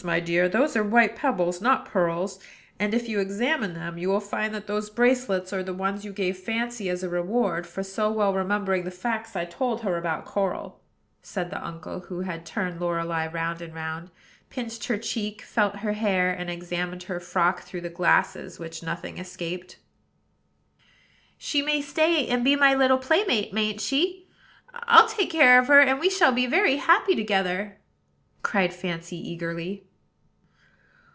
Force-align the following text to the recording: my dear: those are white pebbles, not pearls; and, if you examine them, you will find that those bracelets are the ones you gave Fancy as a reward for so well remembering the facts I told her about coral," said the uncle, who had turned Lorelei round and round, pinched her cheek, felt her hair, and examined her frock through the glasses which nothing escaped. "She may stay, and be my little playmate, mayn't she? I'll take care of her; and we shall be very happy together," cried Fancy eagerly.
my 0.03 0.19
dear: 0.19 0.49
those 0.49 0.75
are 0.75 0.83
white 0.83 1.15
pebbles, 1.15 1.61
not 1.61 1.85
pearls; 1.85 2.39
and, 2.79 2.91
if 2.91 3.07
you 3.07 3.19
examine 3.19 3.75
them, 3.75 3.99
you 3.99 4.09
will 4.09 4.19
find 4.19 4.51
that 4.51 4.65
those 4.65 4.89
bracelets 4.89 5.53
are 5.53 5.61
the 5.61 5.75
ones 5.75 6.03
you 6.03 6.11
gave 6.11 6.35
Fancy 6.39 6.89
as 6.89 7.03
a 7.03 7.09
reward 7.09 7.67
for 7.67 7.83
so 7.83 8.09
well 8.11 8.33
remembering 8.33 8.83
the 8.83 8.89
facts 8.89 9.35
I 9.35 9.45
told 9.45 9.81
her 9.81 9.97
about 9.97 10.25
coral," 10.25 10.81
said 11.21 11.51
the 11.51 11.63
uncle, 11.63 11.99
who 11.99 12.21
had 12.21 12.47
turned 12.47 12.81
Lorelei 12.81 13.27
round 13.27 13.61
and 13.61 13.75
round, 13.75 14.09
pinched 14.49 14.85
her 14.87 14.97
cheek, 14.97 15.43
felt 15.43 15.75
her 15.77 15.93
hair, 15.93 16.31
and 16.31 16.49
examined 16.49 17.03
her 17.03 17.19
frock 17.19 17.61
through 17.61 17.81
the 17.81 17.89
glasses 17.91 18.57
which 18.57 18.81
nothing 18.81 19.19
escaped. 19.19 19.77
"She 21.37 21.61
may 21.61 21.79
stay, 21.79 22.25
and 22.25 22.43
be 22.43 22.55
my 22.55 22.73
little 22.73 22.97
playmate, 22.97 23.53
mayn't 23.53 23.81
she? 23.81 24.27
I'll 24.73 25.07
take 25.07 25.29
care 25.29 25.59
of 25.59 25.67
her; 25.67 25.79
and 25.79 25.99
we 25.99 26.09
shall 26.09 26.31
be 26.31 26.47
very 26.47 26.77
happy 26.77 27.13
together," 27.15 27.77
cried 28.41 28.73
Fancy 28.73 29.17
eagerly. 29.29 29.85